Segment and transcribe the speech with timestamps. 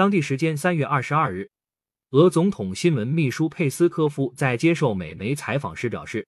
[0.00, 1.50] 当地时间三月二十二日，
[2.12, 6.26] 俄总统新闻秘书佩斯科夫在接受美媒采访时表示，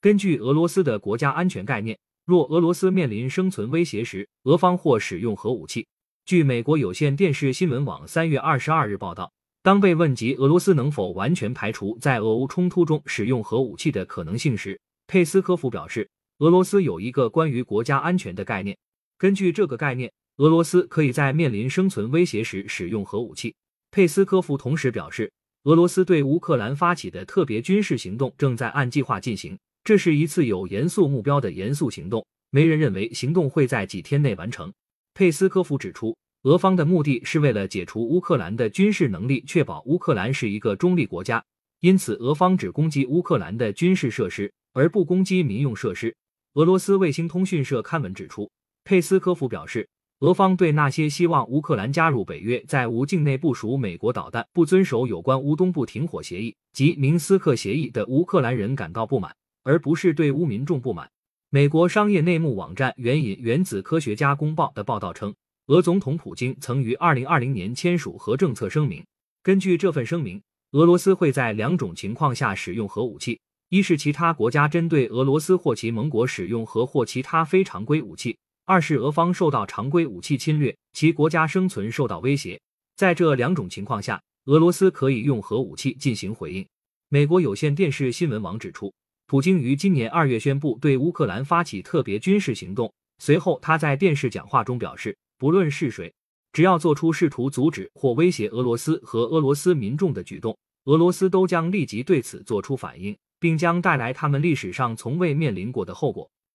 [0.00, 5.86] 根据俄罗斯的国家安全概念，若俄罗斯面临生存威胁时，俄方或使用核武器。
[6.24, 9.32] 据美国有线电视新闻网三月二十二日报道，
[9.62, 18.76] 当被问及俄罗斯能否完全排除在俄乌冲突中使用核武器的可能性时，佩斯科夫表示，俄罗斯有一个关于国家安全的概念，
[19.16, 23.54] 根据这个概念，俄罗斯可以在面临生存威胁时使用核武器。
[23.90, 25.30] 佩斯科夫同时表示，
[25.64, 34.72] 俄罗斯对乌克兰发起的特别军事行动正在按计划进行，这是一次有严肃目标的严肃行动，没人认为行动会在几天内完成。
[35.12, 41.44] 佩斯科夫指出，俄方的目的是为了解除乌克兰的军事能力，确保乌克兰是一个中立国家。
[41.80, 46.16] 因此，俄方只攻击乌克兰的军事设施，而不攻击民用设施。
[46.54, 48.50] 俄罗斯卫星通讯社刊文指出，
[48.84, 49.88] 佩斯科夫表示，
[50.22, 61.10] 俄方对那些希望乌克兰加入北约，在无境内部署美国导弹、不遵守有关乌东部停火协议及明斯克协议的乌克兰人感到不满，而不是对乌民众不满。
[61.50, 65.34] 美国商业内幕网站援引原子科学家公报的报道称，
[65.66, 69.04] 俄总统普京曾于二零二零年签署核政策声明。
[69.42, 82.60] 根据这份声明，俄罗斯会在两种情况下使用核武器：一是其他国家针对俄罗斯或其盟国使用核或其他非常规武器；二是俄方受到常规武器侵略，其国家生存受到威胁。
[82.96, 86.66] 在这两种情况下，俄罗斯可以用核武器进行回应。
[87.08, 88.92] 美国有线电视新闻网指出。
[89.26, 96.12] 普京于今年二月宣布对乌克兰发起特别军事行动，随后他在电视讲话中表示，不论是谁，
[96.52, 106.30] 只要做出试图阻止或威胁俄罗斯和俄罗斯民众的举动，俄罗斯都将立即对此做出反应，并将带来他们历史上从未面临过的后果。